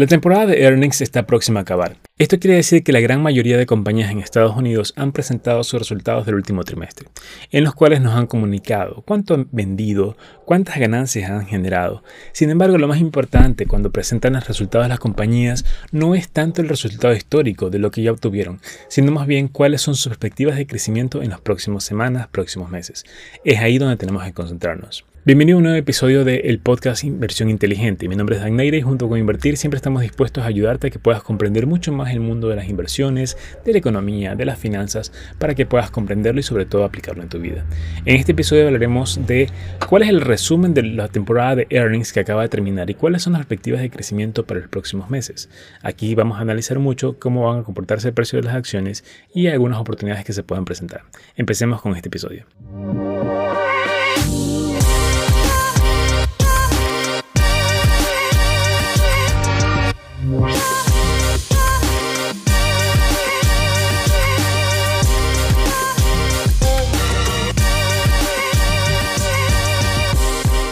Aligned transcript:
La 0.00 0.06
temporada 0.06 0.46
de 0.46 0.62
earnings 0.62 1.02
está 1.02 1.26
próxima 1.26 1.60
a 1.60 1.62
acabar. 1.62 1.98
Esto 2.16 2.38
quiere 2.38 2.56
decir 2.56 2.82
que 2.82 2.90
la 2.90 3.00
gran 3.00 3.22
mayoría 3.22 3.58
de 3.58 3.66
compañías 3.66 4.10
en 4.10 4.20
Estados 4.20 4.56
Unidos 4.56 4.94
han 4.96 5.12
presentado 5.12 5.62
sus 5.62 5.78
resultados 5.78 6.24
del 6.24 6.36
último 6.36 6.64
trimestre, 6.64 7.08
en 7.50 7.64
los 7.64 7.74
cuales 7.74 8.00
nos 8.00 8.14
han 8.14 8.26
comunicado 8.26 9.02
cuánto 9.06 9.34
han 9.34 9.48
vendido, 9.52 10.16
cuántas 10.46 10.78
ganancias 10.78 11.30
han 11.30 11.44
generado. 11.44 12.02
Sin 12.32 12.48
embargo, 12.48 12.78
lo 12.78 12.88
más 12.88 12.98
importante 12.98 13.66
cuando 13.66 13.92
presentan 13.92 14.32
los 14.32 14.48
resultados 14.48 14.86
de 14.86 14.88
las 14.88 15.00
compañías 15.00 15.66
no 15.92 16.14
es 16.14 16.30
tanto 16.30 16.62
el 16.62 16.70
resultado 16.70 17.12
histórico 17.12 17.68
de 17.68 17.78
lo 17.78 17.90
que 17.90 18.00
ya 18.00 18.10
obtuvieron, 18.10 18.58
sino 18.88 19.12
más 19.12 19.26
bien 19.26 19.48
cuáles 19.48 19.82
son 19.82 19.96
sus 19.96 20.08
perspectivas 20.08 20.56
de 20.56 20.66
crecimiento 20.66 21.22
en 21.22 21.28
las 21.28 21.42
próximas 21.42 21.84
semanas, 21.84 22.26
próximos 22.28 22.70
meses. 22.70 23.04
Es 23.44 23.58
ahí 23.58 23.76
donde 23.76 23.98
tenemos 23.98 24.24
que 24.24 24.32
concentrarnos. 24.32 25.04
Bienvenido 25.22 25.56
a 25.56 25.58
un 25.58 25.64
nuevo 25.64 25.76
episodio 25.76 26.24
del 26.24 26.58
podcast 26.60 27.04
Inversión 27.04 27.50
Inteligente. 27.50 28.08
Mi 28.08 28.16
nombre 28.16 28.36
es 28.36 28.42
Dan 28.42 28.56
Neira 28.56 28.78
y 28.78 28.80
junto 28.80 29.06
con 29.06 29.18
Invertir 29.18 29.58
siempre 29.58 29.76
estamos 29.76 30.00
dispuestos 30.00 30.42
a 30.42 30.46
ayudarte 30.46 30.86
a 30.86 30.90
que 30.90 30.98
puedas 30.98 31.22
comprender 31.22 31.66
mucho 31.66 31.92
más 31.92 32.14
el 32.14 32.20
mundo 32.20 32.48
de 32.48 32.56
las 32.56 32.70
inversiones, 32.70 33.36
de 33.62 33.72
la 33.72 33.78
economía, 33.78 34.34
de 34.34 34.46
las 34.46 34.58
finanzas, 34.58 35.12
para 35.36 35.54
que 35.54 35.66
puedas 35.66 35.90
comprenderlo 35.90 36.40
y 36.40 36.42
sobre 36.42 36.64
todo 36.64 36.84
aplicarlo 36.84 37.22
en 37.22 37.28
tu 37.28 37.38
vida. 37.38 37.66
En 38.06 38.16
este 38.16 38.32
episodio 38.32 38.64
hablaremos 38.64 39.20
de 39.26 39.50
cuál 39.86 40.04
es 40.04 40.08
el 40.08 40.22
resumen 40.22 40.72
de 40.72 40.84
la 40.84 41.08
temporada 41.08 41.56
de 41.56 41.66
earnings 41.68 42.14
que 42.14 42.20
acaba 42.20 42.40
de 42.40 42.48
terminar 42.48 42.88
y 42.88 42.94
cuáles 42.94 43.20
son 43.22 43.34
las 43.34 43.40
perspectivas 43.40 43.82
de 43.82 43.90
crecimiento 43.90 44.46
para 44.46 44.60
los 44.60 44.70
próximos 44.70 45.10
meses. 45.10 45.50
Aquí 45.82 46.14
vamos 46.14 46.38
a 46.38 46.40
analizar 46.40 46.78
mucho 46.78 47.18
cómo 47.18 47.46
van 47.46 47.60
a 47.60 47.62
comportarse 47.62 48.08
el 48.08 48.14
precio 48.14 48.40
de 48.40 48.46
las 48.46 48.54
acciones 48.54 49.04
y 49.34 49.48
algunas 49.48 49.80
oportunidades 49.80 50.24
que 50.24 50.32
se 50.32 50.42
puedan 50.42 50.64
presentar. 50.64 51.02
Empecemos 51.36 51.82
con 51.82 51.94
este 51.94 52.08
episodio. 52.08 52.46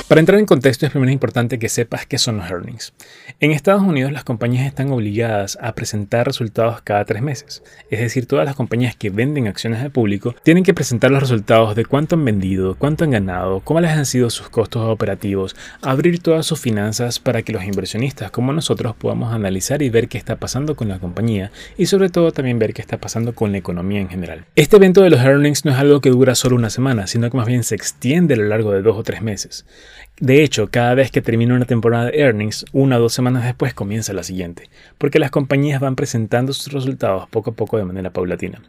Para 0.08 0.20
entrar 0.20 0.38
en 0.38 0.46
contexto 0.46 0.86
es 0.86 0.90
primero 0.90 1.12
importante 1.12 1.58
que 1.58 1.68
sepas 1.68 2.06
qué 2.06 2.16
son 2.16 2.38
los 2.38 2.50
earnings. 2.50 2.94
En 3.40 3.50
Estados 3.50 3.82
Unidos 3.82 4.10
las 4.10 4.24
compañías 4.24 4.66
están 4.66 4.90
obligadas 4.90 5.58
a 5.60 5.74
presentar 5.74 6.26
resultados 6.26 6.80
cada 6.80 7.04
tres 7.04 7.20
meses. 7.20 7.62
Es 7.90 8.00
decir, 8.00 8.24
todas 8.24 8.46
las 8.46 8.56
compañías 8.56 8.96
que 8.96 9.10
venden 9.10 9.46
acciones 9.46 9.82
al 9.82 9.90
público 9.90 10.34
tienen 10.44 10.64
que 10.64 10.72
presentar 10.72 11.10
los 11.10 11.20
resultados 11.20 11.76
de 11.76 11.84
cuánto 11.84 12.14
han 12.14 12.24
vendido, 12.24 12.74
cuánto 12.76 13.04
han 13.04 13.10
ganado, 13.10 13.60
cómo 13.60 13.82
les 13.82 13.90
han 13.90 14.06
sido 14.06 14.30
sus 14.30 14.48
costos 14.48 14.82
operativos, 14.82 15.54
abrir 15.82 16.22
todas 16.22 16.46
sus 16.46 16.58
finanzas 16.58 17.18
para 17.18 17.42
que 17.42 17.52
los 17.52 17.64
inversionistas 17.64 18.30
como 18.30 18.54
nosotros 18.54 18.96
podamos 18.96 19.34
analizar 19.34 19.82
y 19.82 19.90
ver 19.90 20.08
qué 20.08 20.16
está 20.16 20.36
pasando 20.36 20.74
con 20.74 20.88
la 20.88 21.00
compañía 21.00 21.52
y 21.76 21.84
sobre 21.84 22.08
todo 22.08 22.32
también 22.32 22.58
ver 22.58 22.72
qué 22.72 22.80
está 22.80 22.96
pasando 22.96 23.34
con 23.34 23.52
la 23.52 23.58
economía 23.58 24.00
en 24.00 24.08
general. 24.08 24.46
Este 24.56 24.76
evento 24.76 25.02
de 25.02 25.10
los 25.10 25.20
earnings 25.20 25.66
no 25.66 25.72
es 25.72 25.76
algo 25.76 26.00
que 26.00 26.08
dura 26.08 26.34
solo 26.34 26.56
una 26.56 26.70
semana, 26.70 27.06
sino 27.06 27.30
que 27.30 27.36
más 27.36 27.46
bien 27.46 27.62
se 27.62 27.74
extiende 27.74 28.32
a 28.32 28.38
lo 28.38 28.44
largo 28.44 28.72
de 28.72 28.80
dos 28.80 28.96
o 28.96 29.02
tres 29.02 29.20
meses. 29.20 29.66
De 30.20 30.42
hecho, 30.42 30.68
cada 30.70 30.94
vez 30.94 31.10
que 31.10 31.22
termina 31.22 31.54
una 31.54 31.64
temporada 31.64 32.06
de 32.06 32.18
earnings, 32.18 32.64
una 32.72 32.96
o 32.98 33.00
dos 33.00 33.12
semanas 33.12 33.44
después 33.44 33.74
comienza 33.74 34.12
la 34.12 34.22
siguiente, 34.22 34.68
porque 34.98 35.18
las 35.18 35.30
compañías 35.30 35.80
van 35.80 35.96
presentando 35.96 36.52
sus 36.52 36.72
resultados 36.72 37.28
poco 37.28 37.50
a 37.50 37.54
poco 37.54 37.76
de 37.76 37.84
manera 37.84 38.10
paulatina. 38.10 38.60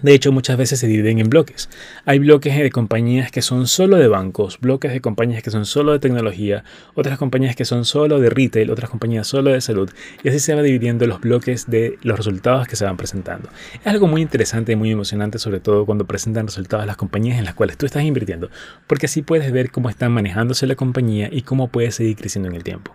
De 0.00 0.14
hecho, 0.14 0.30
muchas 0.30 0.56
veces 0.56 0.78
se 0.78 0.86
dividen 0.86 1.18
en 1.18 1.28
bloques. 1.28 1.68
Hay 2.04 2.20
bloques 2.20 2.56
de 2.56 2.70
compañías 2.70 3.32
que 3.32 3.42
son 3.42 3.66
solo 3.66 3.96
de 3.96 4.06
bancos, 4.06 4.60
bloques 4.60 4.92
de 4.92 5.00
compañías 5.00 5.42
que 5.42 5.50
son 5.50 5.66
solo 5.66 5.90
de 5.90 5.98
tecnología, 5.98 6.62
otras 6.94 7.18
compañías 7.18 7.56
que 7.56 7.64
son 7.64 7.84
solo 7.84 8.20
de 8.20 8.30
retail, 8.30 8.70
otras 8.70 8.90
compañías 8.90 9.26
solo 9.26 9.50
de 9.50 9.60
salud, 9.60 9.90
y 10.22 10.28
así 10.28 10.38
se 10.38 10.54
va 10.54 10.62
dividiendo 10.62 11.04
los 11.08 11.20
bloques 11.20 11.68
de 11.68 11.98
los 12.02 12.16
resultados 12.16 12.68
que 12.68 12.76
se 12.76 12.84
van 12.84 12.96
presentando. 12.96 13.48
Es 13.74 13.86
algo 13.88 14.06
muy 14.06 14.22
interesante 14.22 14.72
y 14.72 14.76
muy 14.76 14.92
emocionante, 14.92 15.40
sobre 15.40 15.58
todo 15.58 15.84
cuando 15.84 16.06
presentan 16.06 16.46
resultados 16.46 16.86
las 16.86 16.96
compañías 16.96 17.38
en 17.38 17.44
las 17.44 17.54
cuales 17.54 17.76
tú 17.76 17.84
estás 17.84 18.04
invirtiendo, 18.04 18.50
porque 18.86 19.06
así 19.06 19.22
puedes 19.22 19.50
ver 19.50 19.72
cómo 19.72 19.90
están 19.90 20.12
manejándose 20.12 20.68
la 20.68 20.76
compañía 20.76 21.28
y 21.32 21.42
cómo 21.42 21.68
puede 21.68 21.90
seguir 21.90 22.16
creciendo 22.16 22.48
en 22.48 22.54
el 22.54 22.62
tiempo. 22.62 22.94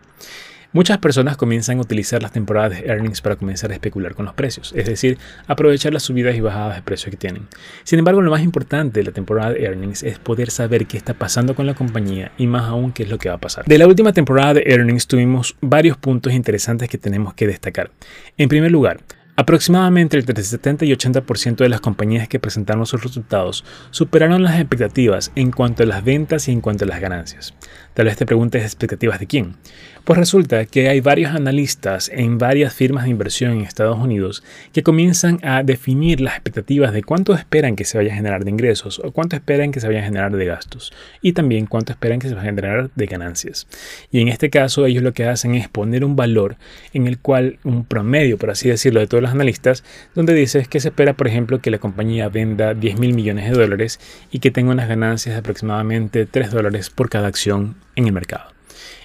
Muchas 0.74 0.98
personas 0.98 1.38
comienzan 1.38 1.78
a 1.78 1.82
utilizar 1.82 2.24
las 2.24 2.32
temporadas 2.32 2.72
de 2.72 2.88
earnings 2.88 3.22
para 3.22 3.36
comenzar 3.36 3.70
a 3.70 3.76
especular 3.76 4.16
con 4.16 4.26
los 4.26 4.34
precios, 4.34 4.74
es 4.76 4.88
decir, 4.88 5.20
aprovechar 5.46 5.94
las 5.94 6.02
subidas 6.02 6.36
y 6.36 6.42
bajadas 6.42 6.78
de 6.78 6.82
precio 6.82 7.12
que 7.12 7.18
tienen. 7.18 7.48
Sin 7.84 8.00
embargo, 8.00 8.24
lo 8.24 8.32
más 8.32 8.42
importante 8.42 9.00
de 9.00 9.06
la 9.06 9.12
temporada 9.12 9.52
de 9.52 9.66
earnings 9.66 10.02
es 10.02 10.18
poder 10.18 10.50
saber 10.50 10.88
qué 10.88 10.98
está 10.98 11.14
pasando 11.14 11.54
con 11.54 11.68
la 11.68 11.76
compañía 11.76 12.32
y 12.40 12.48
más 12.48 12.64
aún 12.64 12.92
qué 12.92 13.04
es 13.04 13.10
lo 13.10 13.20
que 13.20 13.30
va 13.30 13.36
a 13.36 13.40
pasar. 13.40 13.66
De 13.66 13.78
la 13.78 13.86
última 13.86 14.14
temporada 14.14 14.56
de 14.56 14.64
earnings 14.66 15.06
tuvimos 15.06 15.56
varios 15.62 15.96
puntos 15.96 16.34
interesantes 16.34 16.90
que 16.90 16.98
tenemos 16.98 17.36
que 17.36 17.46
destacar. 17.46 17.92
En 18.40 18.50
primer 18.50 18.72
lugar, 18.72 19.02
Aproximadamente 19.36 20.20
entre 20.20 20.40
el 20.40 20.46
70 20.46 20.86
y 20.86 20.92
80% 20.92 21.56
de 21.56 21.70
las 21.70 21.82
compañías 21.82 22.28
que 22.28 22.40
presentaron 22.40 22.86
sus 22.86 23.02
resultados 23.02 23.66
superaron 23.90 24.44
las 24.44 24.60
expectativas 24.60 25.32
en 25.36 25.50
cuanto 25.50 25.82
a 25.82 25.88
las 25.88 26.04
ventas 26.04 26.48
y 26.48 26.52
en 26.52 26.62
cuanto 26.62 26.86
a 26.86 26.88
las 26.88 27.02
ganancias. 27.02 27.56
Tal 27.94 28.06
vez 28.06 28.18
te 28.18 28.26
preguntes 28.26 28.64
expectativas 28.64 29.20
de 29.20 29.28
quién. 29.28 29.56
Pues 30.04 30.20
resulta 30.20 30.66
que 30.66 30.90
hay 30.90 31.00
varios 31.00 31.34
analistas 31.34 32.12
en 32.14 32.38
varias 32.38 32.74
firmas 32.74 33.06
de 33.06 33.12
inversión 33.12 33.52
en 33.52 33.62
Estados 33.62 33.98
Unidos 33.98 34.44
que 34.74 34.84
comienzan 34.84 35.40
a 35.44 35.64
definir 35.64 36.20
las 36.20 36.34
expectativas 36.34 36.92
de 36.92 37.04
cuánto 37.04 37.34
esperan 37.34 37.78
que 37.78 37.86
se 37.86 37.98
vaya 37.98 38.12
a 38.12 38.16
generar 38.16 38.44
de 38.44 38.52
ingresos 38.52 39.00
o 39.00 39.12
cuánto 39.12 39.38
esperan 39.38 39.72
que 39.72 39.80
se 39.80 39.88
vaya 39.88 40.02
a 40.02 40.06
generar 40.06 40.36
de 40.36 40.46
gastos 40.46 40.92
y 41.22 41.32
también 41.32 41.68
cuánto 41.68 41.94
esperan 41.94 42.20
que 42.20 42.28
se 42.28 42.34
vaya 42.34 42.48
a 42.48 42.52
generar 42.52 42.90
de 42.96 43.06
ganancias. 43.06 43.66
Y 44.12 44.20
en 44.20 44.28
este 44.28 44.50
caso 44.50 44.86
ellos 44.86 45.04
lo 45.04 45.14
que 45.14 45.26
hacen 45.26 45.56
es 45.56 45.70
poner 45.70 46.04
un 46.04 46.18
valor 46.18 46.58
en 46.92 47.08
el 47.08 47.20
cual 47.20 47.60
un 47.64 47.86
promedio, 47.86 48.38
por 48.38 48.50
así 48.50 48.68
decirlo, 48.68 49.00
de 49.00 49.08
todos 49.08 49.22
los 49.22 49.32
analistas, 49.32 49.86
donde 50.16 50.34
dice 50.34 50.66
que 50.70 50.82
se 50.82 50.90
espera, 50.90 51.14
por 51.14 51.28
ejemplo, 51.28 51.62
que 51.62 51.72
la 51.72 51.78
compañía 51.78 52.28
venda 52.28 52.74
10 52.74 53.00
mil 53.00 53.14
millones 53.14 53.50
de 53.50 53.56
dólares 53.56 54.02
y 54.32 54.40
que 54.40 54.52
tenga 54.52 54.72
unas 54.72 54.90
ganancias 54.90 55.36
de 55.36 55.40
aproximadamente 55.40 56.26
3 56.26 56.52
dólares 56.52 56.90
por 56.90 57.10
cada 57.10 57.28
acción 57.28 57.83
en 57.96 58.08
el 58.08 58.14
mercado. 58.14 58.52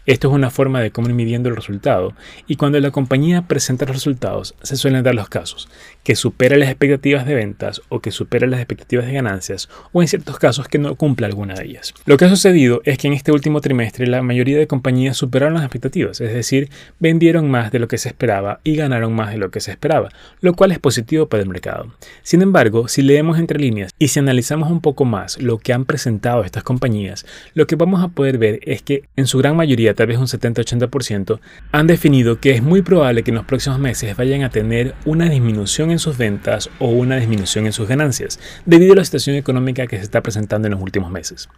Esto 0.08 0.28
es 0.28 0.34
una 0.34 0.48
forma 0.48 0.80
de 0.80 0.90
cómo 0.90 1.08
ir 1.08 1.14
midiendo 1.14 1.50
el 1.50 1.56
resultado 1.56 2.14
y 2.46 2.56
cuando 2.56 2.80
la 2.80 2.90
compañía 2.90 3.42
presenta 3.42 3.84
los 3.84 3.96
resultados 3.96 4.54
se 4.62 4.76
suelen 4.76 5.02
dar 5.04 5.14
los 5.14 5.28
casos 5.28 5.68
que 6.02 6.16
supera 6.16 6.56
las 6.56 6.70
expectativas 6.70 7.26
de 7.26 7.34
ventas 7.34 7.82
o 7.90 8.00
que 8.00 8.10
supera 8.10 8.46
las 8.46 8.58
expectativas 8.58 9.04
de 9.04 9.12
ganancias 9.12 9.68
o 9.92 10.00
en 10.00 10.08
ciertos 10.08 10.38
casos 10.38 10.66
que 10.66 10.78
no 10.78 10.94
cumpla 10.94 11.26
alguna 11.26 11.52
de 11.52 11.66
ellas. 11.66 11.92
Lo 12.06 12.16
que 12.16 12.24
ha 12.24 12.30
sucedido 12.30 12.80
es 12.86 12.96
que 12.96 13.08
en 13.08 13.12
este 13.12 13.32
último 13.32 13.60
trimestre 13.60 14.06
la 14.06 14.22
mayoría 14.22 14.56
de 14.56 14.66
compañías 14.66 15.18
superaron 15.18 15.52
las 15.52 15.64
expectativas, 15.64 16.22
es 16.22 16.32
decir, 16.32 16.70
vendieron 16.98 17.50
más 17.50 17.70
de 17.70 17.78
lo 17.78 17.86
que 17.86 17.98
se 17.98 18.08
esperaba 18.08 18.60
y 18.64 18.76
ganaron 18.76 19.12
más 19.12 19.32
de 19.32 19.36
lo 19.36 19.50
que 19.50 19.60
se 19.60 19.72
esperaba, 19.72 20.08
lo 20.40 20.54
cual 20.54 20.72
es 20.72 20.78
positivo 20.78 21.28
para 21.28 21.42
el 21.42 21.50
mercado. 21.50 21.92
Sin 22.22 22.40
embargo, 22.40 22.88
si 22.88 23.02
leemos 23.02 23.38
entre 23.38 23.58
líneas 23.58 23.92
y 23.98 24.08
si 24.08 24.18
analizamos 24.18 24.70
un 24.70 24.80
poco 24.80 25.04
más 25.04 25.38
lo 25.42 25.58
que 25.58 25.74
han 25.74 25.84
presentado 25.84 26.44
estas 26.44 26.62
compañías, 26.62 27.26
lo 27.52 27.66
que 27.66 27.76
vamos 27.76 28.02
a 28.02 28.08
poder 28.08 28.38
ver 28.38 28.60
es 28.62 28.80
que 28.80 29.02
en 29.14 29.26
su 29.26 29.36
gran 29.36 29.54
mayoría 29.54 29.92
tal 29.98 30.06
vez 30.06 30.18
un 30.18 30.26
70-80%, 30.26 31.40
han 31.72 31.88
definido 31.88 32.38
que 32.38 32.52
es 32.52 32.62
muy 32.62 32.82
probable 32.82 33.24
que 33.24 33.32
en 33.32 33.34
los 33.34 33.44
próximos 33.44 33.80
meses 33.80 34.16
vayan 34.16 34.44
a 34.44 34.48
tener 34.48 34.94
una 35.04 35.28
disminución 35.28 35.90
en 35.90 35.98
sus 35.98 36.16
ventas 36.16 36.70
o 36.78 36.90
una 36.90 37.16
disminución 37.16 37.66
en 37.66 37.72
sus 37.72 37.88
ganancias, 37.88 38.38
debido 38.64 38.92
a 38.92 38.96
la 38.96 39.04
situación 39.04 39.34
económica 39.34 39.88
que 39.88 39.96
se 39.96 40.04
está 40.04 40.22
presentando 40.22 40.68
en 40.68 40.74
los 40.74 40.80
últimos 40.80 41.10
meses. 41.10 41.48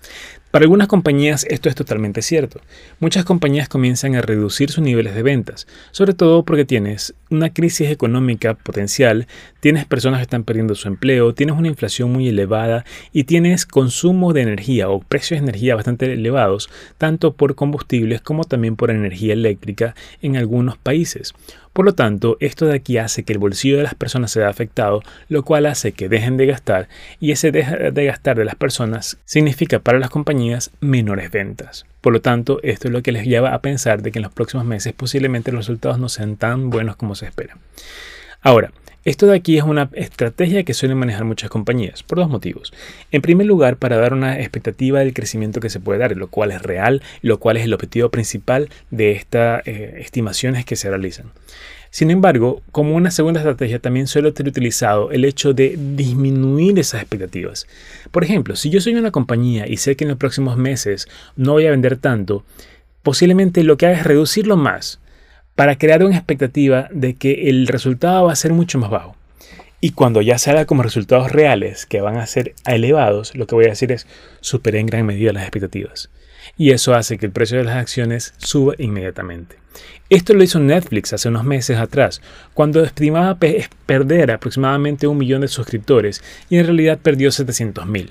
Para 0.51 0.65
algunas 0.65 0.89
compañías 0.89 1.47
esto 1.49 1.69
es 1.69 1.77
totalmente 1.77 2.23
cierto. 2.23 2.61
Muchas 2.99 3.25
compañías 3.25 3.69
comienzan 3.69 4.17
a 4.17 4.21
reducir 4.21 4.73
sus 4.73 4.83
niveles 4.83 5.15
de 5.15 5.23
ventas, 5.23 5.69
sobre 5.93 6.13
todo 6.13 6.45
porque 6.45 6.65
tienes 6.65 7.15
una 7.31 7.55
crisis 7.55 7.89
económica 7.89 8.55
potencial, 8.55 9.29
tienes 9.61 9.85
personas 9.85 10.19
que 10.19 10.23
están 10.23 10.43
perdiendo 10.43 10.75
su 10.75 10.89
empleo, 10.89 11.35
tienes 11.35 11.57
una 11.57 11.69
inflación 11.69 12.11
muy 12.11 12.29
elevada 12.29 12.85
y 13.13 13.25
tienes 13.25 13.65
consumo 13.65 14.33
de 14.33 14.43
energía 14.43 14.89
o 14.89 14.99
precios 14.99 15.39
de 15.39 15.45
energía 15.45 15.77
bastante 15.77 16.13
elevados, 16.13 16.69
tanto 16.99 17.35
por 17.35 17.55
combustibles 17.55 18.21
como 18.21 18.43
también 18.43 18.75
por 18.75 18.91
energía 18.91 19.35
eléctrica 19.35 19.95
en 20.21 20.37
algunos 20.37 20.77
países. 20.77 21.33
Por 21.81 21.87
lo 21.87 21.95
tanto, 21.95 22.37
esto 22.41 22.67
de 22.67 22.75
aquí 22.75 22.99
hace 22.99 23.23
que 23.23 23.33
el 23.33 23.39
bolsillo 23.39 23.79
de 23.79 23.85
las 23.85 23.95
personas 23.95 24.31
se 24.31 24.41
vea 24.41 24.51
afectado, 24.51 25.03
lo 25.31 25.45
cual 25.45 25.65
hace 25.65 25.93
que 25.93 26.11
dejen 26.11 26.37
de 26.37 26.45
gastar 26.45 26.89
y 27.21 27.31
ese 27.31 27.53
dejar 27.53 27.95
de 27.95 28.05
gastar 28.05 28.37
de 28.37 28.45
las 28.45 28.55
personas 28.55 29.17
significa 29.25 29.79
para 29.79 29.99
las 29.99 30.11
compañías 30.11 30.73
menores 30.83 31.31
ventas. 31.31 31.87
Por 32.03 32.13
lo 32.13 32.21
tanto, 32.21 32.61
esto 32.63 32.89
es 32.89 32.93
lo 32.93 33.03
que 33.03 33.13
les 33.13 33.25
lleva 33.25 33.55
a 33.55 33.63
pensar 33.63 34.03
de 34.03 34.13
que 34.13 34.19
en 34.19 34.25
los 34.25 34.33
próximos 34.33 34.67
meses 34.67 34.93
posiblemente 34.93 35.53
los 35.53 35.61
resultados 35.61 35.99
no 35.99 36.11
sean 36.11 36.37
tan 36.37 36.69
buenos 36.69 36.97
como 36.97 37.15
se 37.15 37.25
espera. 37.25 37.57
Ahora, 38.43 38.73
esto 39.05 39.27
de 39.27 39.35
aquí 39.35 39.57
es 39.57 39.65
una 39.65 39.89
estrategia 39.95 40.63
que 40.63 40.75
suelen 40.75 40.99
manejar 40.99 41.25
muchas 41.25 41.49
compañías, 41.49 42.03
por 42.03 42.19
dos 42.19 42.29
motivos. 42.29 42.73
En 43.11 43.23
primer 43.23 43.47
lugar, 43.47 43.77
para 43.77 43.97
dar 43.97 44.13
una 44.13 44.39
expectativa 44.39 44.99
del 44.99 45.15
crecimiento 45.15 45.61
que 45.61 45.71
se 45.71 45.81
puede 45.81 45.99
dar, 45.99 46.15
lo 46.17 46.29
cual 46.29 46.51
es 46.51 46.61
real, 46.61 47.03
lo 47.23 47.41
cual 47.41 47.57
es 47.57 47.65
el 47.65 47.73
objetivo 47.73 48.11
principal 48.11 48.69
de 48.91 49.13
estas 49.13 49.67
eh, 49.67 49.97
estimaciones 50.01 50.67
que 50.67 50.77
se 50.77 50.91
realizan. 50.91 51.33
Sin 51.91 52.11
embargo, 52.11 52.63
como 52.71 52.95
una 52.95 53.11
segunda 53.11 53.41
estrategia 53.41 53.81
también 53.81 54.07
suele 54.07 54.33
ser 54.33 54.47
utilizado 54.47 55.11
el 55.11 55.25
hecho 55.25 55.55
de 55.55 55.77
disminuir 55.97 56.79
esas 56.79 57.01
expectativas. 57.01 57.67
Por 58.11 58.23
ejemplo, 58.23 58.55
si 58.55 58.71
yo 58.71 58.81
soy 58.81 58.95
una 58.95 59.11
compañía 59.11 59.67
y 59.67 59.79
sé 59.79 59.97
que 59.97 60.05
en 60.05 60.11
los 60.11 60.19
próximos 60.19 60.57
meses 60.57 61.09
no 61.37 61.53
voy 61.53 61.67
a 61.67 61.71
vender 61.71 61.97
tanto, 61.97 62.45
posiblemente 63.03 63.65
lo 63.65 63.77
que 63.77 63.87
haga 63.87 63.99
es 63.99 64.05
reducirlo 64.05 64.57
más 64.57 65.00
para 65.61 65.77
crear 65.77 66.03
una 66.03 66.17
expectativa 66.17 66.89
de 66.91 67.17
que 67.17 67.51
el 67.51 67.67
resultado 67.67 68.25
va 68.25 68.33
a 68.33 68.37
ser 68.37 68.55
mucho 68.55 68.79
más 68.79 68.89
bajo. 68.89 69.15
Y 69.83 69.91
cuando 69.91 70.23
ya 70.23 70.39
salga 70.39 70.65
como 70.65 70.83
resultados 70.83 71.33
reales 71.33 71.85
que 71.85 72.01
van 72.01 72.17
a 72.17 72.27
ser 72.27 72.55
elevados, 72.65 73.37
lo 73.37 73.47
que 73.47 73.57
voy 73.57 73.67
a 73.67 73.69
decir 73.69 73.93
es 73.93 74.07
superé 74.41 74.79
en 74.79 74.87
gran 74.87 75.05
medida 75.05 75.35
las 75.35 75.43
expectativas. 75.43 76.09
Y 76.57 76.71
eso 76.71 76.95
hace 76.95 77.19
que 77.19 77.27
el 77.27 77.33
precio 77.33 77.59
de 77.59 77.65
las 77.65 77.77
acciones 77.77 78.33
suba 78.39 78.73
inmediatamente. 78.79 79.57
Esto 80.09 80.33
lo 80.33 80.43
hizo 80.43 80.61
Netflix 80.61 81.13
hace 81.13 81.29
unos 81.29 81.45
meses 81.45 81.77
atrás, 81.77 82.23
cuando 82.55 82.83
estimaba 82.83 83.37
perder 83.85 84.31
aproximadamente 84.31 85.09
un 85.09 85.19
millón 85.19 85.43
de 85.43 85.49
suscriptores 85.49 86.25
y 86.49 86.57
en 86.57 86.65
realidad 86.65 86.99
perdió 87.03 87.31
700 87.31 87.85
mil. 87.85 88.11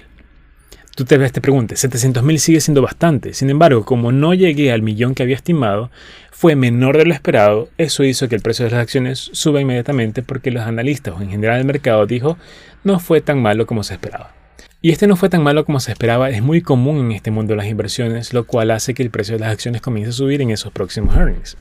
Tú 1.00 1.06
te, 1.06 1.18
te 1.30 1.40
preguntes, 1.40 1.80
700 1.80 2.22
mil 2.24 2.38
sigue 2.42 2.60
siendo 2.60 2.82
bastante. 2.82 3.34
Sin 3.34 3.50
embargo, 3.50 3.86
como 3.86 4.12
no 4.12 4.34
llegué 4.34 4.74
al 4.74 4.82
millón 4.82 5.16
que 5.16 5.24
había 5.24 5.38
estimado, 5.38 5.92
fue 6.30 6.58
menor 6.58 6.98
de 6.98 7.06
lo 7.06 7.14
esperado. 7.14 7.70
Eso 7.78 8.04
hizo 8.04 8.28
que 8.28 8.36
el 8.36 8.42
precio 8.42 8.66
de 8.66 8.72
las 8.72 8.82
acciones 8.82 9.30
suba 9.32 9.62
inmediatamente 9.62 10.24
porque 10.24 10.52
los 10.52 10.64
analistas 10.64 11.14
o 11.18 11.22
en 11.22 11.30
general 11.30 11.60
el 11.60 11.64
mercado 11.64 12.06
dijo 12.06 12.38
no 12.84 13.00
fue 13.00 13.22
tan 13.22 13.42
malo 13.42 13.66
como 13.66 13.84
se 13.84 13.94
esperaba. 13.94 14.34
Y 14.82 14.92
este 14.92 15.08
no 15.08 15.16
fue 15.16 15.30
tan 15.30 15.42
malo 15.42 15.64
como 15.64 15.80
se 15.80 15.94
esperaba, 15.94 16.32
es 16.32 16.42
muy 16.42 16.62
común 16.62 16.98
en 17.00 17.14
este 17.14 17.32
mundo 17.32 17.54
de 17.54 17.58
las 17.60 17.68
inversiones, 17.68 18.34
lo 18.34 18.46
cual 18.46 18.70
hace 18.70 18.94
que 18.94 19.02
el 19.02 19.10
precio 19.10 19.36
de 19.36 19.40
las 19.40 19.54
acciones 19.54 19.82
comience 19.82 20.10
a 20.10 20.12
subir 20.12 20.42
en 20.42 20.50
esos 20.52 20.74
próximos 20.74 21.16
earnings. 21.16 21.56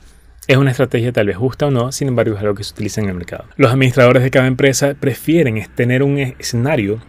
Es 0.47 0.57
una 0.57 0.71
estrategia 0.71 1.13
tal 1.13 1.27
vez 1.27 1.37
justa 1.37 1.67
o 1.67 1.71
no, 1.71 1.93
sin 1.93 2.09
embargo 2.09 2.35
es 2.35 2.41
algo 2.41 2.55
que 2.55 2.65
se 2.65 2.73
utiliza 2.73 2.99
en 2.99 3.07
el 3.07 3.15
mercado. 3.15 3.45
Los 3.55 3.71
administradores 3.71 4.21
de 4.21 4.31
cada 4.31 4.47
empresa 4.47 4.95
prefieren 4.99 5.65
tener 5.75 6.03
un 6.03 6.17
escenario 6.17 6.99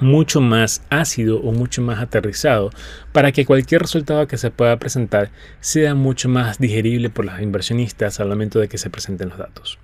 mucho 0.00 0.40
más 0.40 0.82
ácido 0.90 1.40
o 1.40 1.52
mucho 1.52 1.82
más 1.82 2.00
aterrizado 2.00 2.70
para 3.12 3.32
que 3.32 3.46
cualquier 3.46 3.82
resultado 3.82 4.26
que 4.26 4.38
se 4.38 4.50
pueda 4.50 4.78
presentar 4.78 5.30
sea 5.60 5.94
mucho 5.94 6.28
más 6.28 6.58
digerible 6.58 7.10
por 7.10 7.24
los 7.24 7.40
inversionistas 7.40 8.20
al 8.20 8.28
momento 8.28 8.58
de 8.58 8.68
que 8.68 8.78
se 8.78 8.90
presenten 8.90 9.28
los 9.28 9.38
datos. 9.38 9.78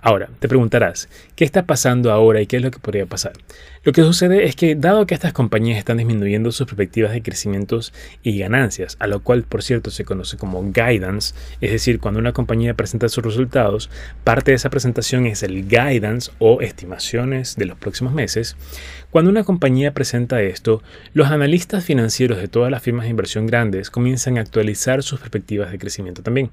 Ahora, 0.00 0.28
te 0.38 0.48
preguntarás, 0.48 1.08
¿qué 1.34 1.44
está 1.44 1.64
pasando 1.64 2.12
ahora 2.12 2.40
y 2.40 2.46
qué 2.46 2.56
es 2.56 2.62
lo 2.62 2.70
que 2.70 2.78
podría 2.78 3.06
pasar? 3.06 3.32
Lo 3.84 3.92
que 3.92 4.02
sucede 4.02 4.44
es 4.44 4.56
que, 4.56 4.74
dado 4.74 5.06
que 5.06 5.14
estas 5.14 5.32
compañías 5.32 5.78
están 5.78 5.98
disminuyendo 5.98 6.52
sus 6.52 6.66
perspectivas 6.66 7.12
de 7.12 7.22
crecimientos 7.22 7.92
y 8.22 8.38
ganancias, 8.38 8.96
a 8.98 9.06
lo 9.06 9.20
cual, 9.20 9.42
por 9.42 9.62
cierto, 9.62 9.90
se 9.90 10.04
conoce 10.04 10.36
como 10.36 10.62
guidance, 10.72 11.34
es 11.60 11.70
decir, 11.70 12.00
cuando 12.00 12.20
una 12.20 12.32
compañía 12.32 12.74
presenta 12.74 13.08
sus 13.08 13.24
resultados, 13.24 13.90
parte 14.24 14.50
de 14.50 14.56
esa 14.56 14.70
presentación 14.70 15.26
es 15.26 15.42
el 15.42 15.68
guidance 15.68 16.30
o 16.38 16.60
estimaciones 16.60 17.56
de 17.56 17.66
los 17.66 17.78
próximos 17.78 18.12
meses, 18.12 18.56
cuando 19.10 19.30
una 19.30 19.44
compañía 19.44 19.92
presenta 19.92 20.42
esto, 20.42 20.82
los 21.12 21.28
analistas 21.28 21.84
financieros 21.84 22.38
de 22.38 22.48
todas 22.48 22.70
las 22.70 22.82
firmas 22.82 23.04
de 23.04 23.10
inversión 23.10 23.46
grandes 23.46 23.90
comienzan 23.90 24.38
a 24.38 24.40
actualizar 24.40 25.02
sus 25.02 25.20
perspectivas 25.20 25.70
de 25.70 25.78
crecimiento 25.78 26.22
también. 26.22 26.50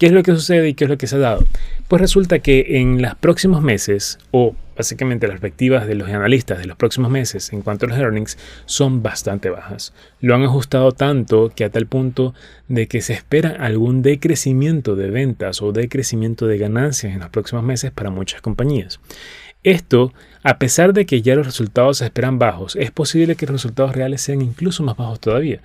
¿Qué 0.00 0.06
es 0.06 0.12
lo 0.12 0.22
que 0.22 0.32
sucede 0.32 0.70
y 0.70 0.72
qué 0.72 0.84
es 0.84 0.90
lo 0.90 0.96
que 0.96 1.06
se 1.06 1.16
ha 1.16 1.18
dado? 1.18 1.44
Pues 1.86 2.00
resulta 2.00 2.38
que 2.38 2.78
en 2.80 3.02
los 3.02 3.14
próximos 3.16 3.60
meses, 3.60 4.18
o 4.30 4.56
básicamente 4.74 5.26
las 5.26 5.34
perspectivas 5.34 5.86
de 5.86 5.94
los 5.94 6.08
analistas 6.08 6.58
de 6.58 6.64
los 6.64 6.78
próximos 6.78 7.10
meses 7.10 7.52
en 7.52 7.60
cuanto 7.60 7.84
a 7.84 7.90
los 7.90 7.98
earnings, 7.98 8.38
son 8.64 9.02
bastante 9.02 9.50
bajas. 9.50 9.92
Lo 10.22 10.34
han 10.34 10.42
ajustado 10.42 10.92
tanto 10.92 11.52
que 11.54 11.64
a 11.64 11.70
tal 11.70 11.84
punto 11.84 12.32
de 12.66 12.86
que 12.86 13.02
se 13.02 13.12
espera 13.12 13.50
algún 13.50 14.00
decrecimiento 14.00 14.96
de 14.96 15.10
ventas 15.10 15.60
o 15.60 15.70
decrecimiento 15.70 16.46
de 16.46 16.56
ganancias 16.56 17.12
en 17.12 17.20
los 17.20 17.28
próximos 17.28 17.62
meses 17.62 17.90
para 17.90 18.08
muchas 18.08 18.40
compañías. 18.40 19.00
Esto, 19.62 20.14
a 20.42 20.58
pesar 20.58 20.94
de 20.94 21.04
que 21.04 21.20
ya 21.20 21.34
los 21.34 21.44
resultados 21.44 21.98
se 21.98 22.06
esperan 22.06 22.38
bajos, 22.38 22.76
es 22.76 22.90
posible 22.90 23.36
que 23.36 23.44
los 23.44 23.54
resultados 23.54 23.94
reales 23.94 24.22
sean 24.22 24.40
incluso 24.40 24.82
más 24.82 24.96
bajos 24.96 25.20
todavía, 25.20 25.60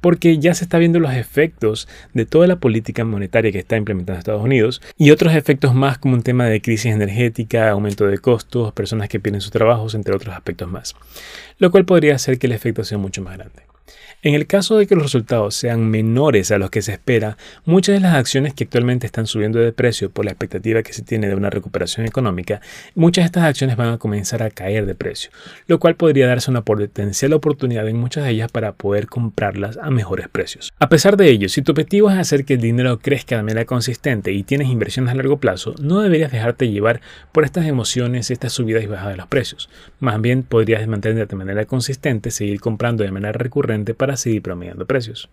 porque 0.00 0.38
ya 0.38 0.54
se 0.54 0.64
está 0.64 0.78
viendo 0.78 1.00
los 1.00 1.12
efectos 1.12 1.88
de 2.14 2.24
toda 2.24 2.46
la 2.46 2.56
política 2.56 3.04
monetaria 3.04 3.50
que 3.50 3.58
está 3.58 3.76
implementando 3.76 4.18
Estados 4.18 4.44
Unidos 4.44 4.80
y 4.96 5.10
otros 5.10 5.34
efectos 5.34 5.74
más 5.74 5.98
como 5.98 6.14
un 6.14 6.22
tema 6.22 6.46
de 6.46 6.62
crisis 6.62 6.92
energética, 6.92 7.70
aumento 7.70 8.06
de 8.06 8.18
costos, 8.18 8.72
personas 8.72 9.08
que 9.08 9.18
pierden 9.18 9.40
sus 9.40 9.50
trabajos, 9.50 9.96
entre 9.96 10.14
otros 10.14 10.34
aspectos 10.34 10.70
más, 10.70 10.94
lo 11.58 11.72
cual 11.72 11.84
podría 11.84 12.14
hacer 12.14 12.38
que 12.38 12.46
el 12.46 12.52
efecto 12.52 12.84
sea 12.84 12.98
mucho 12.98 13.22
más 13.22 13.36
grande. 13.36 13.71
En 14.24 14.34
el 14.34 14.46
caso 14.46 14.78
de 14.78 14.86
que 14.86 14.94
los 14.94 15.02
resultados 15.02 15.56
sean 15.56 15.90
menores 15.90 16.52
a 16.52 16.58
los 16.58 16.70
que 16.70 16.80
se 16.80 16.92
espera, 16.92 17.36
muchas 17.64 17.94
de 17.96 18.00
las 18.00 18.14
acciones 18.14 18.54
que 18.54 18.62
actualmente 18.64 19.04
están 19.04 19.26
subiendo 19.26 19.58
de 19.58 19.72
precio 19.72 20.10
por 20.10 20.24
la 20.24 20.30
expectativa 20.30 20.84
que 20.84 20.92
se 20.92 21.02
tiene 21.02 21.26
de 21.26 21.34
una 21.34 21.50
recuperación 21.50 22.06
económica, 22.06 22.60
muchas 22.94 23.24
de 23.24 23.26
estas 23.26 23.42
acciones 23.42 23.76
van 23.76 23.94
a 23.94 23.98
comenzar 23.98 24.44
a 24.44 24.50
caer 24.50 24.86
de 24.86 24.94
precio, 24.94 25.32
lo 25.66 25.80
cual 25.80 25.96
podría 25.96 26.28
darse 26.28 26.52
una 26.52 26.62
potencial 26.62 27.32
oportunidad 27.32 27.88
en 27.88 27.96
muchas 27.96 28.22
de 28.22 28.30
ellas 28.30 28.52
para 28.52 28.74
poder 28.74 29.08
comprarlas 29.08 29.76
a 29.82 29.90
mejores 29.90 30.28
precios. 30.28 30.72
A 30.78 30.88
pesar 30.88 31.16
de 31.16 31.28
ello, 31.28 31.48
si 31.48 31.62
tu 31.62 31.72
objetivo 31.72 32.08
es 32.08 32.16
hacer 32.16 32.44
que 32.44 32.54
el 32.54 32.60
dinero 32.60 33.00
crezca 33.00 33.36
de 33.36 33.42
manera 33.42 33.64
consistente 33.64 34.30
y 34.30 34.44
tienes 34.44 34.68
inversiones 34.68 35.10
a 35.10 35.16
largo 35.16 35.38
plazo, 35.38 35.74
no 35.82 36.00
deberías 36.00 36.30
dejarte 36.30 36.70
llevar 36.70 37.00
por 37.32 37.44
estas 37.44 37.66
emociones, 37.66 38.30
estas 38.30 38.52
subidas 38.52 38.84
y 38.84 38.86
bajadas 38.86 39.14
de 39.14 39.16
los 39.16 39.26
precios. 39.26 39.68
Más 39.98 40.20
bien 40.20 40.44
podrías 40.44 40.86
mantenerte 40.86 41.34
de 41.34 41.36
manera 41.36 41.64
consistente, 41.64 42.30
seguir 42.30 42.60
comprando 42.60 43.02
de 43.02 43.10
manera 43.10 43.32
recurrente 43.32 43.81
para 43.84 44.16
seguir 44.16 44.42
promediando 44.42 44.86
precios. 44.86 45.28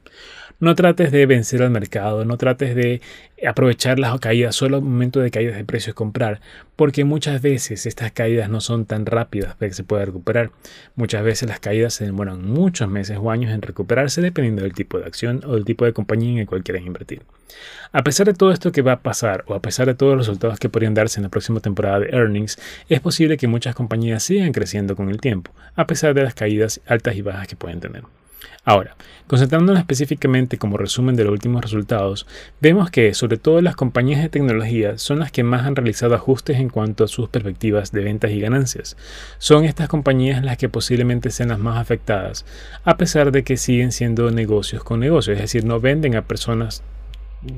No 0.60 0.76
trates 0.76 1.12
de 1.14 1.26
vencer 1.26 1.64
al 1.64 1.70
mercado, 1.70 2.26
no 2.26 2.38
trates 2.38 2.76
de 2.76 3.02
aprovechar 3.48 3.98
las 3.98 4.20
caídas 4.20 4.56
solo 4.56 4.78
al 4.78 4.84
momento 4.84 5.22
de 5.22 5.32
caídas 5.32 5.56
de 5.56 5.64
precios 5.64 5.96
comprar, 5.96 6.42
porque 6.76 7.06
muchas 7.06 7.42
veces 7.42 7.86
estas 7.86 8.12
caídas 8.12 8.50
no 8.50 8.60
son 8.60 8.86
tan 8.86 9.06
rápidas 9.06 9.56
para 9.56 9.70
que 9.70 9.76
se 9.76 9.86
pueda 9.86 10.04
recuperar. 10.04 10.52
Muchas 10.96 11.24
veces 11.24 11.48
las 11.48 11.62
caídas 11.62 11.94
se 11.94 12.04
demoran 12.04 12.46
muchos 12.46 12.90
meses 12.90 13.18
o 13.22 13.32
años 13.32 13.54
en 13.54 13.62
recuperarse 13.62 14.22
dependiendo 14.22 14.64
del 14.64 14.74
tipo 14.74 15.00
de 15.00 15.06
acción 15.06 15.42
o 15.46 15.56
del 15.56 15.64
tipo 15.64 15.86
de 15.86 15.94
compañía 15.94 16.32
en 16.32 16.38
el 16.40 16.48
cual 16.48 16.64
quieras 16.64 16.86
invertir. 16.86 17.22
A 17.94 18.04
pesar 18.04 18.28
de 18.28 18.34
todo 18.34 18.52
esto 18.52 18.72
que 18.74 18.82
va 18.82 18.94
a 18.94 19.02
pasar 19.02 19.46
o 19.48 19.54
a 19.54 19.62
pesar 19.62 19.88
de 19.88 19.96
todos 19.96 20.18
los 20.18 20.28
resultados 20.28 20.60
que 20.60 20.70
podrían 20.70 20.94
darse 20.94 21.20
en 21.20 21.24
la 21.24 21.30
próxima 21.30 21.62
temporada 21.62 22.02
de 22.02 22.10
earnings, 22.10 22.60
es 22.90 23.00
posible 23.00 23.38
que 23.38 23.48
muchas 23.48 23.76
compañías 23.76 24.24
sigan 24.24 24.52
creciendo 24.52 24.96
con 24.98 25.10
el 25.10 25.22
tiempo, 25.22 25.52
a 25.76 25.88
pesar 25.88 26.14
de 26.14 26.24
las 26.24 26.34
caídas 26.34 26.82
altas 26.86 27.16
y 27.16 27.22
bajas 27.22 27.48
que 27.48 27.56
pueden 27.56 27.80
tener. 27.80 28.04
Ahora, 28.64 28.96
concentrándonos 29.28 29.80
específicamente 29.80 30.58
como 30.58 30.78
resumen 30.78 31.16
de 31.16 31.24
los 31.24 31.34
últimos 31.34 31.62
resultados, 31.62 32.28
vemos 32.62 32.92
que 32.92 33.14
sobre 33.14 33.38
todo 33.38 33.62
las 33.62 33.76
compañías 33.76 34.22
de 34.22 34.30
tecnología 34.30 34.98
son 34.98 35.20
las 35.20 35.32
que 35.32 35.44
más 35.44 35.66
han 35.66 35.76
realizado 35.76 36.16
ajustes 36.16 36.58
en 36.58 36.70
cuanto 36.70 37.04
a 37.04 37.08
sus 37.08 37.30
perspectivas 37.30 37.92
de 37.92 38.04
ventas 38.04 38.32
y 38.32 38.40
ganancias. 38.40 38.98
Son 39.38 39.66
estas 39.66 39.88
compañías 39.88 40.44
las 40.44 40.58
que 40.58 40.70
posiblemente 40.70 41.32
sean 41.32 41.50
las 41.50 41.60
más 41.60 41.78
afectadas, 41.78 42.46
a 42.84 42.98
pesar 42.98 43.32
de 43.32 43.44
que 43.44 43.58
siguen 43.58 43.92
siendo 43.92 44.30
negocios 44.32 44.84
con 44.84 45.00
negocios, 45.00 45.38
es 45.38 45.42
decir, 45.42 45.66
no 45.66 45.80
venden 45.80 46.16
a 46.16 46.24
personas 46.24 46.84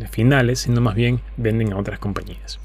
finales, 0.10 0.60
sino 0.60 0.82
más 0.82 0.96
bien 0.96 1.22
venden 1.38 1.74
a 1.74 1.78
otras 1.78 2.00
compañías. 2.00 2.60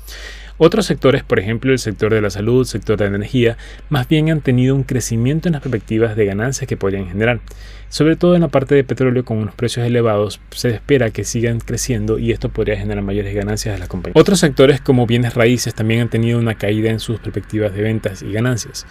Otros 0.59 0.87
sectores, 0.87 1.23
por 1.23 1.39
ejemplo 1.39 1.73
el 1.73 1.79
sector 1.79 2.15
de 2.15 2.23
la 2.23 2.31
salud, 2.31 2.65
sector 2.65 2.97
de 2.97 3.11
la 3.11 3.17
energía, 3.17 3.59
más 3.91 4.09
bien 4.09 4.31
han 4.31 4.41
tenido 4.41 4.75
un 4.75 4.85
crecimiento 4.85 5.49
en 5.49 5.53
las 5.53 5.63
perspectivas 5.63 6.17
de 6.17 6.25
ganancias 6.25 6.67
que 6.67 6.79
podrían 6.79 7.09
generar. 7.09 7.41
Sobre 7.91 8.17
todo 8.17 8.35
en 8.35 8.41
la 8.41 8.49
parte 8.49 8.75
de 8.75 8.83
petróleo 8.83 9.25
con 9.25 9.37
unos 9.37 9.55
precios 9.55 9.87
elevados, 9.87 10.41
se 10.51 10.71
espera 10.71 11.11
que 11.11 11.25
sigan 11.25 11.61
creciendo 11.61 12.19
y 12.19 12.33
esto 12.33 12.49
podría 12.49 12.77
generar 12.77 13.05
mayores 13.05 13.35
ganancias 13.35 13.77
a 13.77 13.79
las 13.79 13.89
compañías. 13.89 14.21
Otros 14.21 14.41
sectores 14.41 14.81
como 14.81 15.07
bienes 15.07 15.35
raíces 15.35 15.75
también 15.75 16.01
han 16.01 16.09
tenido 16.09 16.39
una 16.39 16.55
caída 16.55 16.91
en 16.91 17.01
sus 17.01 17.21
perspectivas 17.21 17.75
de 17.75 17.83
ventas 17.83 18.23
y 18.23 18.33
ganancias. 18.33 18.87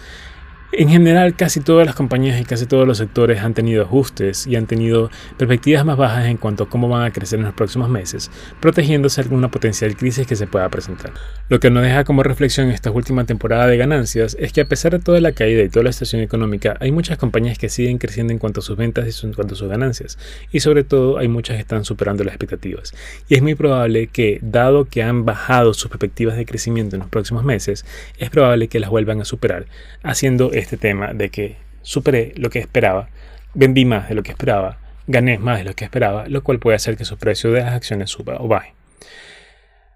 En 0.72 0.88
general, 0.88 1.36
casi 1.36 1.60
todas 1.60 1.86
las 1.86 1.94
compañías 1.94 2.40
y 2.40 2.44
casi 2.44 2.66
todos 2.66 2.88
los 2.88 2.98
sectores 2.98 3.40
han 3.40 3.54
tenido 3.54 3.84
ajustes 3.84 4.48
y 4.48 4.56
han 4.56 4.66
tenido 4.66 5.10
perspectivas 5.36 5.84
más 5.84 5.96
bajas 5.96 6.26
en 6.26 6.38
cuanto 6.38 6.64
a 6.64 6.68
cómo 6.68 6.88
van 6.88 7.04
a 7.04 7.12
crecer 7.12 7.38
en 7.38 7.44
los 7.44 7.54
próximos 7.54 7.88
meses, 7.88 8.32
protegiéndose 8.60 9.22
de 9.22 9.26
alguna 9.26 9.48
potencial 9.48 9.96
crisis 9.96 10.26
que 10.26 10.34
se 10.34 10.48
pueda 10.48 10.68
presentar. 10.68 11.12
Lo 11.48 11.60
que 11.60 11.70
nos 11.70 11.84
deja 11.84 12.02
como 12.02 12.24
reflexión 12.24 12.68
esta 12.70 12.90
última 12.90 13.24
temporada 13.24 13.68
de 13.68 13.76
ganancias 13.76 14.36
es 14.40 14.52
que 14.52 14.62
a 14.62 14.64
pesar 14.64 14.90
de 14.90 14.98
toda 14.98 15.20
la 15.20 15.32
caída 15.32 15.62
y 15.62 15.68
toda 15.68 15.84
la 15.84 15.90
estación 15.90 16.20
económica, 16.20 16.76
hay 16.80 16.90
muchas 16.90 17.16
compañías 17.16 17.58
que 17.58 17.68
siguen 17.68 17.98
creciendo 17.98 18.32
en 18.32 18.40
cuanto 18.40 18.58
a 18.58 18.62
sus 18.64 18.76
ventas 18.76 19.06
y 19.06 19.26
en 19.26 19.34
cuanto 19.34 19.54
a 19.54 19.56
sus 19.56 19.68
ganancias, 19.68 20.18
y 20.50 20.60
sobre 20.60 20.82
todo 20.82 21.18
hay 21.18 21.28
muchas 21.28 21.54
que 21.54 21.62
están 21.62 21.84
superando 21.84 22.24
las 22.24 22.34
expectativas. 22.34 22.92
Y 23.28 23.36
es 23.36 23.42
muy 23.42 23.54
probable 23.54 24.08
que, 24.08 24.40
dado 24.42 24.86
que 24.86 25.04
han 25.04 25.24
bajado 25.24 25.74
sus 25.74 25.88
perspectivas 25.88 26.36
de 26.36 26.44
crecimiento 26.44 26.96
en 26.96 27.00
los 27.00 27.08
próximos 27.08 27.44
meses, 27.44 27.84
es 28.18 28.30
probable 28.30 28.66
que 28.66 28.80
las 28.80 28.90
vuelvan 28.90 29.20
a 29.20 29.24
superar, 29.24 29.66
haciendo 30.02 30.55
este 30.58 30.76
tema 30.76 31.12
de 31.12 31.30
que 31.30 31.56
superé 31.82 32.32
lo 32.36 32.50
que 32.50 32.58
esperaba, 32.58 33.08
vendí 33.54 33.84
más 33.84 34.08
de 34.08 34.14
lo 34.14 34.22
que 34.22 34.32
esperaba, 34.32 34.78
gané 35.06 35.38
más 35.38 35.58
de 35.58 35.64
lo 35.64 35.74
que 35.74 35.84
esperaba, 35.84 36.26
lo 36.28 36.42
cual 36.42 36.58
puede 36.58 36.76
hacer 36.76 36.96
que 36.96 37.04
su 37.04 37.16
precio 37.16 37.52
de 37.52 37.60
las 37.60 37.74
acciones 37.74 38.10
suba 38.10 38.36
o 38.38 38.48
baje. 38.48 38.74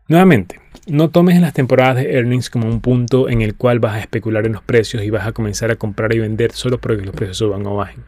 Nuevamente, 0.08 0.60
No 0.86 1.10
tomes 1.10 1.40
las 1.40 1.52
temporadas 1.52 1.96
de 1.96 2.14
earnings 2.14 2.48
como 2.48 2.68
un 2.68 2.80
punto 2.80 3.28
en 3.28 3.42
el 3.42 3.54
cual 3.54 3.80
vas 3.80 3.94
a 3.94 4.00
especular 4.00 4.46
en 4.46 4.52
los 4.52 4.62
precios 4.62 5.02
y 5.02 5.10
vas 5.10 5.26
a 5.26 5.32
comenzar 5.32 5.70
a 5.70 5.76
comprar 5.76 6.14
y 6.14 6.20
vender 6.20 6.52
solo 6.52 6.78
porque 6.78 7.04
los 7.04 7.14
precios 7.14 7.38
suban 7.38 7.66
o 7.66 7.76
bajen. 7.76 8.04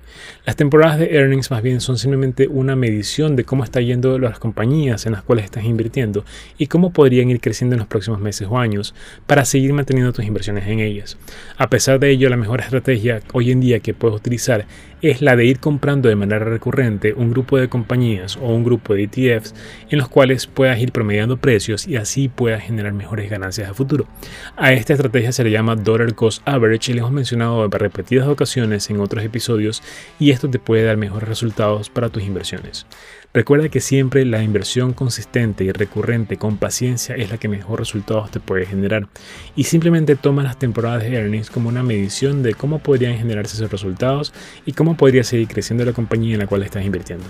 Las 0.47 0.57
temporadas 0.57 0.99
de 0.99 1.15
earnings 1.15 1.51
más 1.51 1.61
bien 1.63 1.81
son 1.81 1.99
simplemente 1.99 2.47
una 2.49 2.77
medición 2.77 3.37
de 3.37 3.45
cómo 3.45 3.65
está 3.65 3.81
yendo 3.81 4.19
las 4.19 4.39
compañías 4.39 5.07
en 5.07 5.13
las 5.13 5.23
cuales 5.23 5.45
estás 5.45 5.65
invirtiendo 5.65 6.25
y 6.57 6.69
cómo 6.69 6.93
podrían 6.93 7.31
ir 7.31 7.41
creciendo 7.41 7.75
en 7.75 7.81
los 7.81 7.89
próximos 7.89 8.21
meses 8.21 8.49
o 8.51 8.59
años 8.59 8.95
para 9.27 9.45
seguir 9.45 9.73
manteniendo 9.73 10.13
tus 10.13 10.25
inversiones 10.25 10.67
en 10.69 10.81
ellas. 10.81 11.19
A 11.59 11.69
pesar 11.69 11.99
de 11.99 12.11
ello, 12.11 12.29
la 12.29 12.37
mejor 12.37 12.61
estrategia 12.61 13.21
hoy 13.33 13.51
en 13.51 13.61
día 13.61 13.81
que 13.81 13.95
puedes 13.95 14.17
utilizar 14.17 14.67
es 15.03 15.21
la 15.21 15.35
de 15.35 15.45
ir 15.45 15.59
comprando 15.59 16.09
de 16.09 16.15
manera 16.15 16.45
recurrente 16.45 17.13
un 17.13 17.33
grupo 17.33 17.59
de 17.59 17.69
compañías 17.69 18.37
o 18.37 18.55
un 18.55 18.63
grupo 18.63 18.95
de 18.95 19.03
ETFs 19.03 19.53
en 19.91 19.99
los 19.99 20.09
cuales 20.09 20.47
puedas 20.47 20.79
ir 20.79 20.93
promediando 20.93 21.39
precios 21.39 21.89
y 21.89 21.97
así 21.97 22.29
puedas 22.29 22.52
generar 22.61 22.93
mejores 22.93 23.31
ganancias 23.31 23.71
a 23.71 23.75
futuro. 23.75 24.07
A 24.57 24.73
esta 24.73 24.93
estrategia 24.93 25.33
se 25.33 25.45
le 25.45 25.51
llama 25.51 25.77
Dollar 25.77 26.15
Cost 26.15 26.47
Average 26.47 26.93
y 26.93 26.95
le 26.95 27.01
hemos 27.01 27.13
mencionado 27.13 27.65
en 27.65 27.71
repetidas 27.71 28.29
ocasiones 28.29 28.89
en 28.91 29.01
otros 29.01 29.25
episodios 29.25 29.83
y 30.19 30.31
esto 30.31 30.49
te 30.49 30.59
puede 30.59 30.85
dar 30.85 30.97
mejores 30.97 31.29
resultados 31.29 31.91
para 31.91 32.09
tus 32.09 32.23
inversiones. 32.23 32.87
Recuerda 33.35 33.71
que 33.71 33.81
siempre 33.81 34.27
la 34.27 34.43
inversión 34.43 34.93
consistente 34.93 35.65
y 35.65 35.73
recurrente 35.73 36.37
con 36.37 36.59
paciencia 36.59 37.15
es 37.17 37.31
la 37.31 37.39
que 37.39 37.49
mejor 37.49 37.79
resultados 37.79 38.31
te 38.31 38.41
puede 38.41 38.67
generar. 38.67 39.09
Y 39.57 39.65
simplemente 39.65 40.17
toma 40.17 40.43
las 40.43 40.59
temporadas 40.59 41.03
de 41.03 41.15
earnings 41.15 41.49
como 41.49 41.71
una 41.71 41.83
medición 41.83 42.43
de 42.43 42.53
cómo 42.53 42.81
podrían 42.81 43.17
generarse 43.17 43.57
esos 43.57 43.71
resultados 43.71 44.35
y 44.67 44.73
cómo 44.73 44.99
podría 44.99 45.25
seguir 45.25 45.49
creciendo 45.49 45.83
la 45.87 45.95
compañía 45.95 46.35
en 46.35 46.41
la 46.41 46.47
cual 46.47 46.63
estás 46.63 46.85
invirtiendo. 46.85 47.25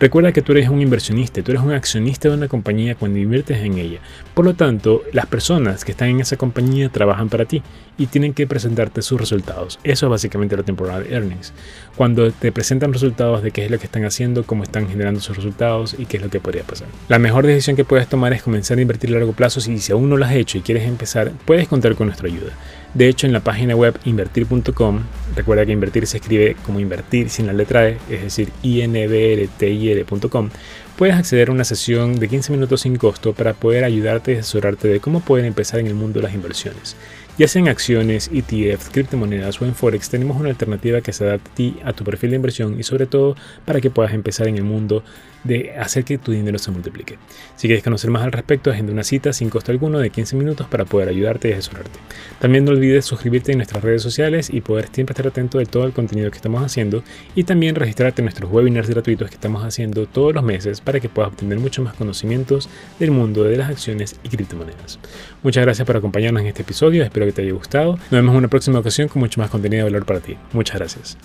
Recuerda 0.00 0.32
que 0.32 0.42
tú 0.42 0.50
eres 0.50 0.68
un 0.68 0.82
inversionista, 0.82 1.40
tú 1.40 1.52
eres 1.52 1.62
un 1.62 1.70
accionista 1.70 2.28
de 2.28 2.34
una 2.34 2.48
compañía 2.48 2.96
cuando 2.96 3.20
inviertes 3.20 3.58
en 3.58 3.78
ella. 3.78 4.00
Por 4.34 4.44
lo 4.46 4.54
tanto, 4.54 5.04
las 5.12 5.26
personas 5.26 5.84
que 5.84 5.92
están 5.92 6.08
en 6.08 6.20
esa 6.20 6.36
compañía 6.36 6.88
trabajan 6.88 7.28
para 7.28 7.44
ti 7.44 7.62
y 7.96 8.06
tienen 8.06 8.34
que 8.34 8.48
presentarte 8.48 9.02
sus 9.02 9.20
resultados. 9.20 9.78
Eso 9.84 10.06
es 10.06 10.10
básicamente 10.10 10.56
la 10.56 10.64
temporada 10.64 10.98
de 10.98 11.14
earnings. 11.14 11.52
Cuando 11.94 12.32
te 12.32 12.50
presentan 12.50 12.92
resultados 12.92 13.44
de 13.44 13.52
qué 13.52 13.66
es 13.66 13.70
lo 13.70 13.78
que 13.78 13.84
están 13.84 14.04
haciendo, 14.04 14.42
cómo 14.42 14.64
están 14.64 14.88
generando 14.88 15.20
sus 15.20 15.28
resultados, 15.28 15.43
resultados 15.44 15.94
y 15.98 16.06
qué 16.06 16.16
es 16.16 16.22
lo 16.22 16.30
que 16.30 16.40
podría 16.40 16.64
pasar. 16.64 16.88
La 17.08 17.18
mejor 17.18 17.46
decisión 17.46 17.76
que 17.76 17.84
puedes 17.84 18.08
tomar 18.08 18.32
es 18.32 18.42
comenzar 18.42 18.78
a 18.78 18.82
invertir 18.82 19.10
a 19.10 19.14
largo 19.14 19.32
plazo 19.32 19.60
y 19.70 19.78
si 19.78 19.92
aún 19.92 20.08
no 20.08 20.16
lo 20.16 20.24
has 20.24 20.32
hecho 20.32 20.58
y 20.58 20.62
quieres 20.62 20.88
empezar, 20.88 21.30
puedes 21.44 21.68
contar 21.68 21.94
con 21.94 22.06
nuestra 22.08 22.28
ayuda. 22.28 22.52
De 22.94 23.08
hecho, 23.08 23.26
en 23.26 23.32
la 23.32 23.40
página 23.40 23.74
web 23.74 23.98
invertir.com, 24.04 25.00
recuerda 25.34 25.66
que 25.66 25.72
invertir 25.72 26.06
se 26.06 26.18
escribe 26.18 26.56
como 26.64 26.78
invertir 26.78 27.28
sin 27.28 27.46
la 27.46 27.52
letra 27.52 27.88
E, 27.88 27.98
es 28.08 28.22
decir, 28.22 28.50
invertir.com, 28.62 30.50
puedes 30.96 31.16
acceder 31.16 31.48
a 31.48 31.52
una 31.52 31.64
sesión 31.64 32.20
de 32.20 32.28
15 32.28 32.52
minutos 32.52 32.82
sin 32.82 32.94
costo 32.96 33.32
para 33.32 33.52
poder 33.52 33.82
ayudarte 33.82 34.32
y 34.32 34.36
asesorarte 34.36 34.86
de 34.86 35.00
cómo 35.00 35.20
poder 35.20 35.44
empezar 35.44 35.80
en 35.80 35.88
el 35.88 35.94
mundo 35.94 36.20
de 36.20 36.26
las 36.26 36.34
inversiones. 36.34 36.94
Ya 37.36 37.48
sea 37.48 37.60
en 37.60 37.68
acciones, 37.68 38.30
ETFs, 38.32 38.90
criptomonedas 38.90 39.60
o 39.60 39.64
en 39.64 39.74
Forex, 39.74 40.08
tenemos 40.08 40.36
una 40.38 40.50
alternativa 40.50 41.00
que 41.00 41.12
se 41.12 41.24
adapte 41.24 41.50
a 41.50 41.54
ti, 41.54 41.76
a 41.84 41.92
tu 41.92 42.04
perfil 42.04 42.30
de 42.30 42.36
inversión 42.36 42.78
y 42.78 42.84
sobre 42.84 43.06
todo 43.06 43.34
para 43.64 43.80
que 43.80 43.90
puedas 43.90 44.14
empezar 44.14 44.46
en 44.46 44.56
el 44.56 44.62
mundo 44.62 45.02
de 45.44 45.72
hacer 45.76 46.04
que 46.04 46.18
tu 46.18 46.32
dinero 46.32 46.58
se 46.58 46.70
multiplique. 46.70 47.18
Si 47.56 47.68
quieres 47.68 47.84
conocer 47.84 48.10
más 48.10 48.22
al 48.22 48.32
respecto, 48.32 48.70
agenda 48.70 48.92
una 48.92 49.04
cita 49.04 49.32
sin 49.32 49.50
costo 49.50 49.70
alguno 49.70 49.98
de 49.98 50.10
15 50.10 50.36
minutos 50.36 50.66
para 50.66 50.84
poder 50.84 51.08
ayudarte 51.08 51.50
y 51.50 51.52
asesorarte. 51.52 51.98
También 52.40 52.64
no 52.64 52.70
olvides 52.70 53.04
suscribirte 53.04 53.52
en 53.52 53.58
nuestras 53.58 53.84
redes 53.84 54.02
sociales 54.02 54.48
y 54.50 54.62
poder 54.62 54.88
siempre 54.90 55.12
estar 55.12 55.26
atento 55.26 55.58
de 55.58 55.66
todo 55.66 55.84
el 55.84 55.92
contenido 55.92 56.30
que 56.30 56.36
estamos 56.36 56.62
haciendo 56.62 57.04
y 57.34 57.44
también 57.44 57.74
registrarte 57.74 58.22
en 58.22 58.24
nuestros 58.24 58.50
webinars 58.50 58.88
gratuitos 58.88 59.28
que 59.28 59.34
estamos 59.34 59.62
haciendo 59.64 60.06
todos 60.06 60.34
los 60.34 60.42
meses 60.42 60.80
para 60.80 60.98
que 60.98 61.08
puedas 61.08 61.32
obtener 61.32 61.58
mucho 61.58 61.82
más 61.82 61.94
conocimientos 61.94 62.68
del 62.98 63.10
mundo 63.10 63.44
de 63.44 63.56
las 63.56 63.70
acciones 63.70 64.16
y 64.22 64.28
criptomonedas. 64.28 64.98
Muchas 65.42 65.62
gracias 65.62 65.86
por 65.86 65.96
acompañarnos 65.96 66.40
en 66.42 66.48
este 66.48 66.62
episodio, 66.62 67.04
que 67.24 67.32
te 67.32 67.42
haya 67.42 67.52
gustado. 67.52 67.92
Nos 67.92 68.10
vemos 68.10 68.32
en 68.32 68.38
una 68.38 68.48
próxima 68.48 68.78
ocasión 68.78 69.08
con 69.08 69.20
mucho 69.20 69.40
más 69.40 69.50
contenido 69.50 69.84
de 69.84 69.90
valor 69.90 70.06
para 70.06 70.20
ti. 70.20 70.36
Muchas 70.52 70.76
gracias. 70.76 71.18